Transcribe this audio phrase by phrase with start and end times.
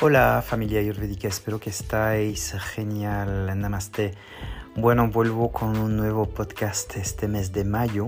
[0.00, 3.46] Hola familia ayurvédica, espero que estáis genial.
[3.58, 4.14] Namaste.
[4.76, 8.06] Bueno, vuelvo con un nuevo podcast este mes de mayo.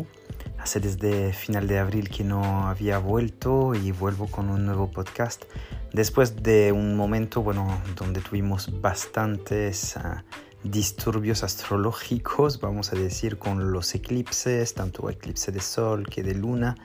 [0.60, 5.46] Hace desde final de abril que no había vuelto y vuelvo con un nuevo podcast.
[5.92, 10.20] Después de un momento, bueno, donde tuvimos bastantes uh,
[10.62, 16.76] disturbios astrológicos, vamos a decir, con los eclipses, tanto eclipse de sol que de luna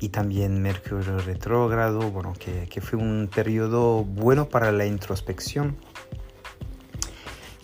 [0.00, 5.76] y también Mercurio retrógrado, bueno, que, que, fue un periodo bueno para la introspección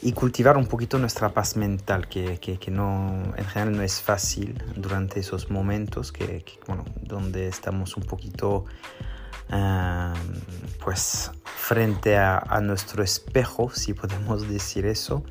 [0.04, 4.02] y cultivar un poquito nuestra paz mental, que, que, que no, en general no es
[4.02, 8.66] fácil durante esos momentos que, bueno, donde estamos un poquito
[9.50, 10.12] uh,
[10.84, 15.24] pues frente a, a, nuestro espejo, si podemos decir eso,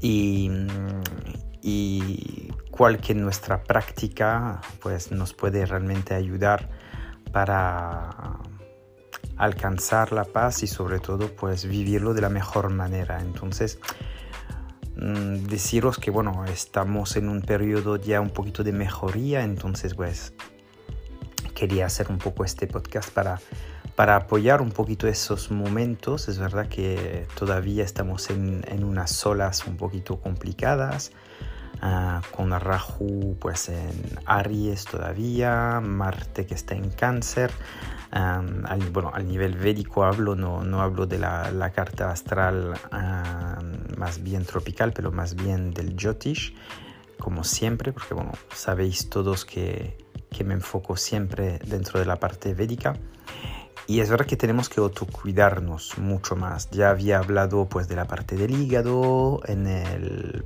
[0.00, 0.50] y,
[1.60, 2.49] y
[2.80, 6.70] cual que nuestra práctica pues nos puede realmente ayudar
[7.30, 8.38] para
[9.36, 13.20] alcanzar la paz y sobre todo pues vivirlo de la mejor manera.
[13.20, 13.80] Entonces
[14.96, 20.32] mm, deciros que bueno estamos en un periodo ya un poquito de mejoría entonces pues
[21.54, 23.40] quería hacer un poco este podcast para
[23.94, 26.30] para apoyar un poquito esos momentos.
[26.30, 31.12] Es verdad que todavía estamos en, en unas olas un poquito complicadas
[32.36, 37.50] Con Rahu pues en Aries todavía, Marte que está en Cáncer.
[38.12, 42.74] Um, al, bueno, al nivel védico hablo, no, no hablo de la, la carta astral
[43.96, 46.54] más bien tropical, pero más bien del Jyotish,
[47.18, 49.96] como siempre, porque bueno, sabéis todos que,
[50.30, 52.96] que me enfoco siempre dentro de la parte védica.
[53.86, 56.70] Y es verdad que tenemos que autocuidarnos mucho más.
[56.70, 60.44] Ya había hablado pues de la parte del hígado en el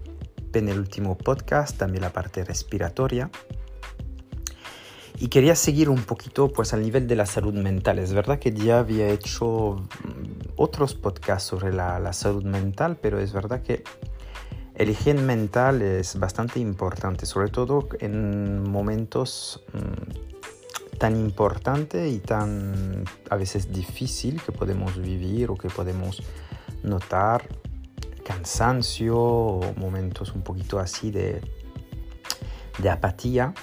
[0.58, 3.30] en el último podcast, también la parte respiratoria.
[5.18, 7.98] Y quería seguir un poquito pues al nivel de la salud mental.
[7.98, 13.32] Es verdad que ya había hecho mm, otros podcasts sobre la, salud mental, pero es
[13.32, 13.84] verdad que
[14.74, 23.04] el higiene mental es bastante importante, sobre todo en momentos mmm, tan importantes y tan
[23.30, 26.22] a veces difícil que podemos vivir o que podemos
[26.82, 27.48] notar
[28.24, 31.40] cansancio o momentos un poquito así de,
[32.78, 33.54] de apatía,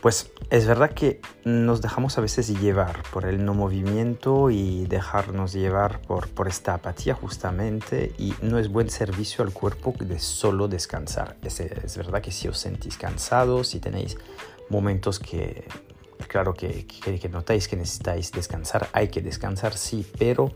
[0.00, 5.52] pues es verdad que nos dejamos a veces llevar por el no movimiento y dejarnos
[5.52, 10.68] llevar por, por esta apatía justamente y no es buen servicio al cuerpo de solo
[10.68, 11.36] descansar.
[11.42, 14.16] Es, es verdad que si os sentís cansados, si tenéis
[14.70, 15.66] momentos que
[16.26, 20.52] claro que, que, que, notáis que necesitáis descansar, hay que descansar, sí, pero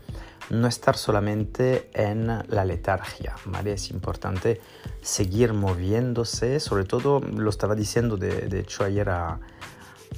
[0.49, 3.73] no estar solamente en la letargia, ¿vale?
[3.73, 4.59] Es importante
[5.01, 9.39] seguir moviéndose, sobre todo lo estaba diciendo de, hecho ayer a,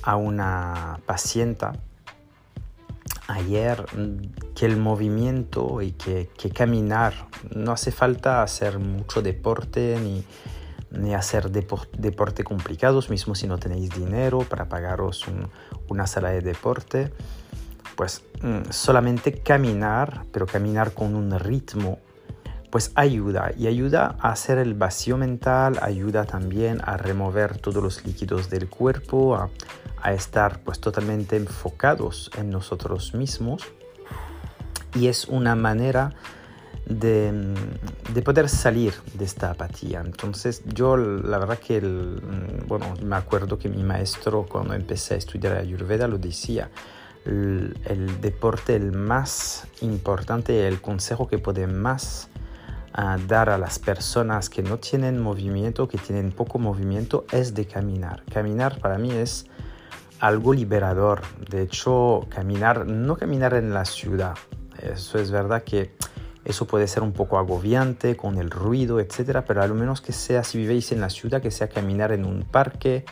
[0.01, 1.67] a una paciente,
[3.27, 3.85] ayer
[4.55, 10.23] que el movimiento y que, que, caminar, no hace falta hacer mucho deporte ni,
[10.91, 15.49] ni hacer deporte complicados, mismo si no tenéis dinero para pagaros un,
[15.89, 17.11] una sala de deporte,
[17.95, 21.99] pues mm, solamente caminar, pero caminar con un ritmo,
[22.69, 28.05] pues ayuda y ayuda a hacer el vacío mental, ayuda también a remover todos los
[28.05, 29.49] líquidos del cuerpo, a,
[30.01, 33.63] a estar pues totalmente enfocados en nosotros mismos.
[34.93, 36.13] Y es una manera
[36.85, 37.53] de,
[38.13, 40.01] de, poder salir de esta apatía.
[40.01, 42.21] Entonces yo la verdad que, el,
[42.67, 46.69] bueno, me acuerdo que mi maestro cuando empecé a estudiar Ayurveda lo decía,
[47.25, 52.29] el, el deporte el más importante, el consejo que puede más
[52.97, 57.65] uh, dar a las personas que no tienen movimiento, que tienen poco movimiento, es de
[57.65, 58.23] caminar.
[58.31, 59.47] Caminar para mí es
[60.19, 61.21] algo liberador.
[61.49, 64.35] De hecho, caminar, no caminar en la ciudad.
[64.81, 65.95] Eso es verdad que
[66.45, 70.43] eso puede ser un poco agobiante con el ruido, etcétera, pero al menos que sea,
[70.43, 73.03] si vivéis en la ciudad, que sea caminar en un parque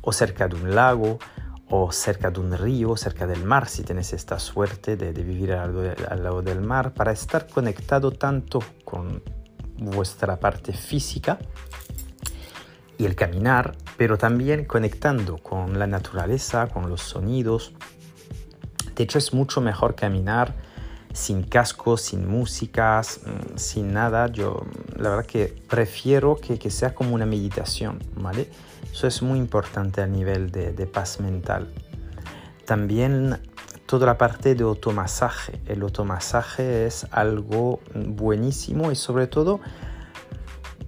[0.00, 1.18] o cerca de un lago
[1.68, 5.52] o cerca de un río, cerca del mar, si tenéis esta suerte de, de vivir
[5.52, 9.22] al, al, lado del mar, para estar conectado tanto con
[9.76, 11.38] vuestra parte física
[12.96, 17.72] y el caminar, pero también conectando con la naturaleza, con los sonidos.
[18.94, 20.67] De hecho, es mucho mejor caminar
[21.18, 24.28] sin cascos, sin músicas, mm, sin nada.
[24.28, 24.64] Yo
[24.96, 28.48] la verdad que prefiero que, que, sea como una meditación, ¿vale?
[28.92, 31.72] Eso es muy importante a nivel de, de paz mental.
[32.64, 33.40] También
[33.86, 35.60] toda la parte de automasaje.
[35.66, 39.60] El automasaje es algo buenísimo y sobre todo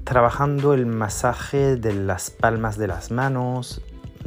[0.04, 3.82] trabajando el masaje de las palmas de las manos,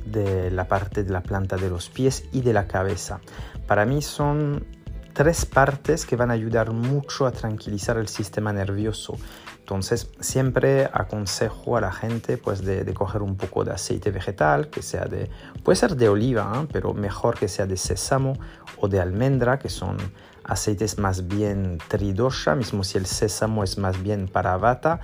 [0.05, 3.21] de la parte de la planta de los pies y de la cabeza.
[3.67, 4.65] Para mí son
[5.13, 9.17] tres partes que van a ayudar mucho a tranquilizar el sistema nervioso.
[9.59, 14.81] Entonces, siempre aconsejo a la gente pues, de, coger un poco de aceite vegetal, que
[14.81, 15.29] sea de,
[15.63, 16.67] puede ser de oliva, ¿eh?
[16.71, 18.37] pero mejor que sea de sésamo
[18.77, 19.97] o de almendra, que son
[20.43, 24.99] aceites más bien tridosha, mismo si el sésamo es más bien para bata,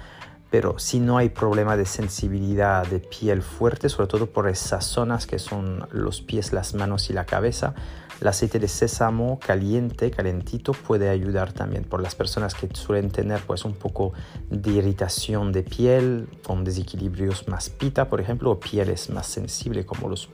[0.49, 5.27] pero si no hay problema de sensibilidad de piel fuerte, sobre todo por esas zonas
[5.27, 7.75] que son los pies, las manos y la cabeza,
[8.21, 13.41] el aceite de sésamo caliente, calentito, puede ayudar también por las personas que suelen tener
[13.41, 14.13] pues un poco
[14.49, 20.09] de irritación de piel, con desequilibrios más pita, por ejemplo, o pieles más sensibles como
[20.09, 20.29] los,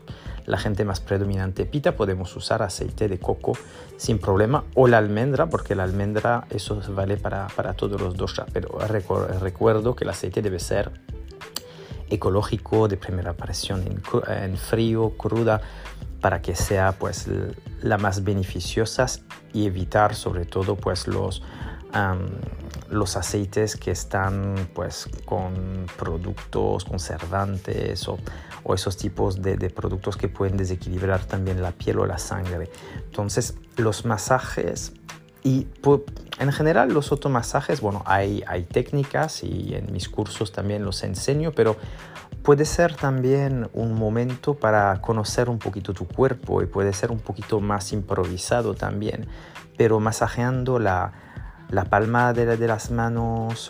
[0.46, 3.54] la gente más predominante pita, podemos usar aceite de coco
[3.98, 8.42] sin problema, o la almendra, porque la almendra eso vale para, para todos los dos,
[8.52, 8.80] pero
[9.42, 10.92] recuerdo que el aceite debe ser
[12.10, 14.02] ecológico de primera aparición en,
[14.44, 15.62] en frío, cruda,
[16.22, 17.28] para que sea pues
[17.82, 19.06] la más beneficiosa
[19.54, 21.44] y evitar sobre todo pues los,
[22.90, 28.18] los aceites que están pues con productos conservantes o,
[28.64, 32.70] o esos tipos de, de, productos que pueden desequilibrar también la piel o la sangre.
[33.06, 34.94] Entonces los masajes
[35.46, 35.68] y
[36.40, 41.78] en general los automasajes, bueno, hay, técnicas y en mis cursos también los enseño, pero
[42.42, 47.20] puede ser también un momento para conocer un poquito tu cuerpo y puede ser un
[47.20, 49.28] poquito más improvisado también,
[49.78, 51.14] pero masajeando la,
[51.70, 53.70] la palma de, de las manos,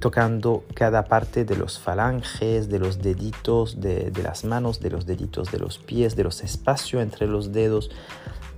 [0.00, 5.06] tocando cada parte de los falanges, de los deditos de, de, las manos, de los
[5.06, 7.90] deditos de los pies, de los espacios entre los dedos,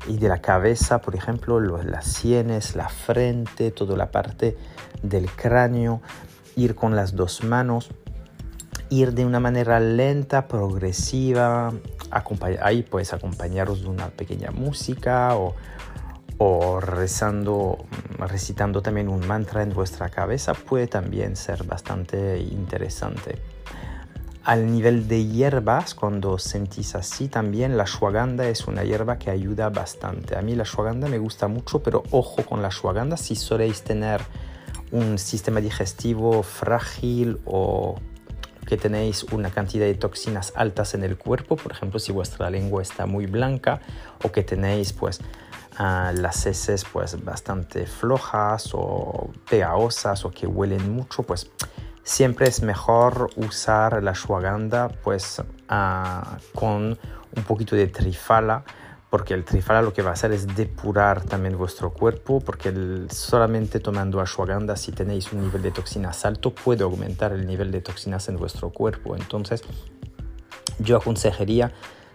[0.09, 4.57] y de la cabeza, por ejemplo, las sienes, la frente, toda la parte
[5.03, 6.01] del cráneo,
[6.55, 7.91] ir con las dos manos,
[8.89, 11.73] ir de una manera lenta, progresiva,
[12.63, 15.55] ahí puedes acompañaros de una pequeña música o,
[16.39, 17.85] o rezando,
[18.19, 23.39] recitando también un mantra en vuestra cabeza, puede también ser bastante interesante.
[24.47, 29.71] Al nivel de hierbas, cuando sentís así, también la ashwagandha es una hierba que ayuda
[29.71, 30.39] bastante.
[30.39, 34.21] A mí la ashwagandha me gusta mucho, pero ojo con la ashwagandha si soléis tener
[34.93, 37.97] un sistema digestivo frágil o
[38.69, 42.83] que tenéis una cantidad de toxinas altas en el cuerpo, por ejemplo, si vuestra lengua
[42.83, 43.81] está muy blanca
[44.23, 45.19] o que tenéis pues
[45.81, 51.51] uh, las heces pues bastante flojas o pegajosas o que huelen mucho, pues
[52.07, 56.97] siempre es mejor usar la ashwagandha pues ah, con
[57.37, 58.63] un poquito de trifala
[59.11, 62.73] porque el trifala lo que va a hacer es depurar también vuestro cuerpo porque
[63.11, 67.81] solamente tomando ashwagandha si tenéis un nivel de toxinas alto puede aumentar el nivel de
[67.81, 69.17] toxinas en vuestro cuerpo.
[69.17, 69.63] Entonces
[70.79, 71.73] yo aconsejaría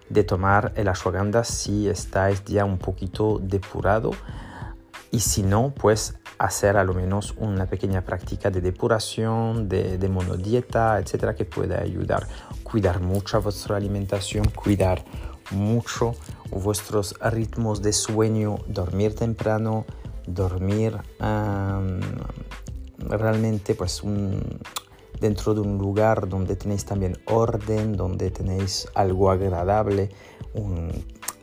[0.07, 4.11] de tomar el ashwagandha si estáis ya un poquito depurado
[5.11, 6.15] y si no pues
[6.45, 11.79] hacer a lo menos una pequeña práctica de depuración, de, de monodieta, etcétera, que pueda
[11.81, 12.27] ayudar.
[12.63, 15.05] Cuidar mucho vuestra alimentación, cuidar
[15.51, 16.15] mucho
[16.49, 19.85] vuestros ritmos de sueño, dormir temprano,
[20.25, 20.97] dormir
[22.97, 24.01] realmente pues
[25.19, 30.09] dentro de un lugar donde tenéis también orden, donde tenéis algo agradable.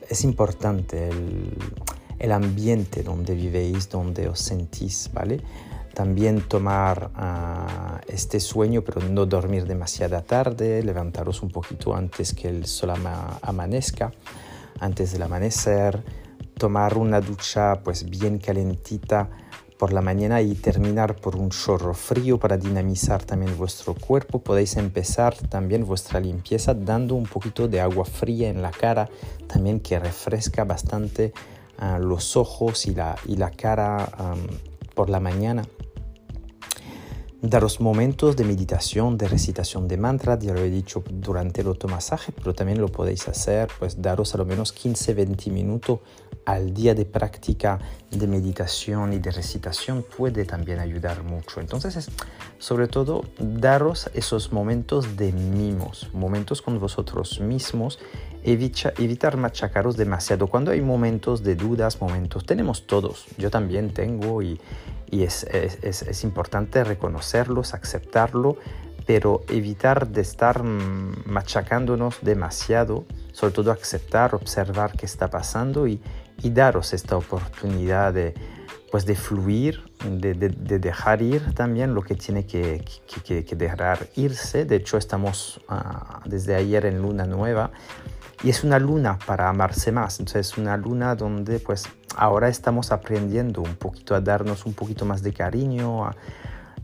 [0.08, 1.56] es importante el,
[2.18, 5.40] el ambiente donde vivéis, donde os sentís, ¿vale?
[5.94, 12.48] También tomar uh, este sueño, pero no dormir demasiada tarde, levantaros un poquito antes que
[12.48, 14.12] el sol ama amanezca,
[14.78, 16.04] antes del amanecer,
[16.56, 19.28] tomar una ducha pues bien calentita
[19.78, 24.40] por la mañana y terminar por un chorro frío para dinamizar también vuestro cuerpo.
[24.40, 29.08] Podéis empezar también vuestra limpieza dando un poquito de agua fría en la cara,
[29.46, 31.32] también que refresca bastante
[32.00, 34.08] los ojos y la, y la cara
[34.94, 35.62] por la mañana.
[37.40, 42.32] Daros momentos de meditación, de recitación de mantra, ya lo he dicho durante el automasaje,
[42.32, 46.00] pero también lo podéis hacer, pues daros a lo menos 15-20 minutos
[46.46, 47.78] al día de práctica
[48.10, 51.60] de meditación y de recitación puede también ayudar mucho.
[51.60, 52.10] Entonces, es,
[52.58, 58.00] sobre todo, daros esos momentos de mimos, momentos con vosotros mismos
[58.42, 60.48] evitar machacaros demasiado.
[60.48, 64.58] Cuando hay momentos de dudas, momentos, tenemos todos, yo también tengo y,
[65.10, 68.56] y es, es, es, importante reconocerlos, aceptarlo,
[69.06, 76.00] pero evitar de estar machacándonos demasiado, sobre todo aceptar, observar qué está pasando y,
[76.42, 78.34] y daros esta oportunidad de,
[78.90, 82.84] pues de fluir, de, de, de, dejar ir también lo que tiene que,
[83.24, 84.64] que, que dejar irse.
[84.64, 87.70] De hecho, estamos uh, desde ayer en luna nueva
[88.42, 90.20] y es una luna para amarse más.
[90.20, 91.88] Entonces es una luna donde pues
[92.18, 96.10] ahora estamos aprendiendo un poquito a darnos un poquito más de cariño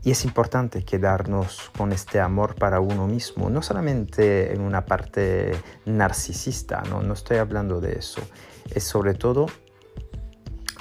[0.01, 5.51] y es importante quedarnos con este amor para uno mismo, no solamente en una parte
[5.85, 8.21] narcisista, no, no estoy hablando de eso,
[8.73, 9.47] es sobre todo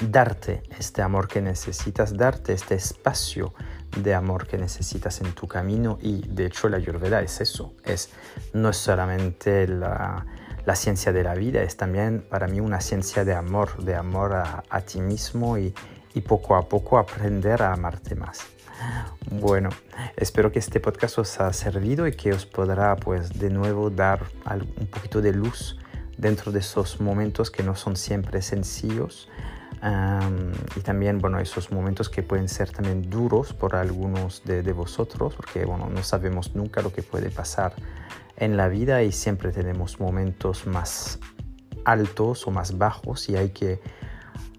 [0.00, 3.54] darte este amor que necesitas, darte este espacio
[3.98, 8.10] de amor que necesitas en tu camino y de hecho la ayurveda es eso, es
[8.52, 10.26] no es solamente la,
[10.74, 14.80] ciencia de la vida, es también para mí una ciencia de amor, de amor a,
[14.80, 15.74] ti mismo y,
[16.26, 18.46] poco a poco aprender a amarte más.
[19.30, 19.70] Bueno,
[20.16, 24.20] espero que este podcast os haya servido y que os podrá pues de nuevo dar
[24.78, 25.78] un poquito de luz
[26.16, 29.28] dentro de esos momentos que no son siempre sencillos
[30.76, 35.66] y también, bueno, esos momentos que pueden ser también duros por algunos de, vosotros, porque,
[35.66, 37.74] bueno, no sabemos nunca lo que puede pasar
[38.36, 41.18] en la vida y siempre tenemos momentos más
[41.84, 43.80] altos o más bajos y hay que,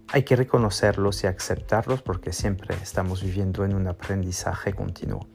[0.10, 5.28] hay que reconocerlos y aceptarlos porque siempre estamos viviendo en un aprendizaje continuo.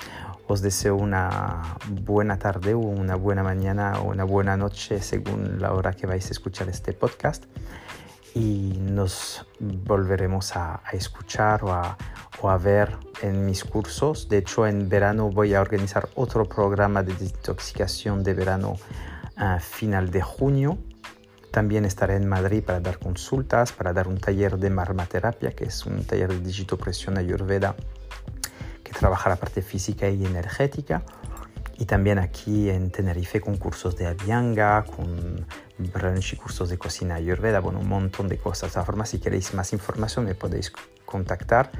[0.46, 5.72] Os deseo una buena tarde o una buena mañana o una buena noche según la
[5.72, 7.44] hora que vais a escuchar este podcast
[8.34, 14.28] y nos volveremos a, escuchar o a, ver en mis cursos.
[14.28, 18.76] De hecho, en verano voy a organizar otro programa de desintoxicación de verano
[19.36, 20.78] a final de junio.
[21.50, 25.84] También estaré en Madrid para dar consultas, para dar un taller de marmaterapia, que es
[25.84, 27.74] un taller de digitopresión ayurveda
[28.84, 31.02] que trabaja la parte física y energética.
[31.80, 35.46] Y también aquí en Tenerife con cursos de Avianga, con
[35.78, 38.68] brunch y cursos de cocina ayurveda, bueno, un montón de cosas.
[38.68, 40.70] De todas formas, si queréis más información me podéis
[41.06, 41.72] contactar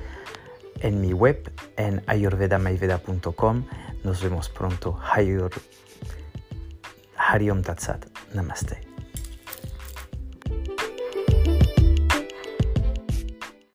[0.81, 3.67] en mi web en ayurvedamayveda.com.
[4.03, 4.99] Nos vemos pronto.
[7.17, 8.07] Hariom Tatsat.
[8.33, 8.90] Namaste.